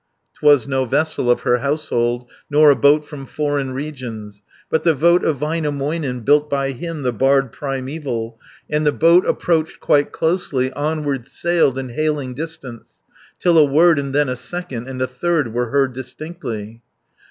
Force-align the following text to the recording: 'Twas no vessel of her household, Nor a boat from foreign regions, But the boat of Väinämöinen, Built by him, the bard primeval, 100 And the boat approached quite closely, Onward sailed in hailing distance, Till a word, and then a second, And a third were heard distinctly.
'Twas 0.33 0.67
no 0.67 0.83
vessel 0.83 1.29
of 1.29 1.41
her 1.41 1.57
household, 1.59 2.27
Nor 2.49 2.71
a 2.71 2.75
boat 2.75 3.05
from 3.05 3.27
foreign 3.27 3.69
regions, 3.71 4.41
But 4.67 4.83
the 4.83 4.95
boat 4.95 5.23
of 5.23 5.37
Väinämöinen, 5.37 6.25
Built 6.25 6.49
by 6.49 6.71
him, 6.71 7.03
the 7.03 7.13
bard 7.13 7.51
primeval, 7.51 8.31
100 8.65 8.75
And 8.77 8.87
the 8.87 8.91
boat 8.93 9.27
approached 9.27 9.79
quite 9.79 10.11
closely, 10.11 10.73
Onward 10.73 11.27
sailed 11.27 11.77
in 11.77 11.89
hailing 11.89 12.33
distance, 12.33 13.03
Till 13.37 13.59
a 13.59 13.63
word, 13.63 13.99
and 13.99 14.11
then 14.11 14.27
a 14.27 14.35
second, 14.35 14.87
And 14.87 14.99
a 15.03 15.05
third 15.07 15.53
were 15.53 15.69
heard 15.69 15.93
distinctly. 15.93 16.81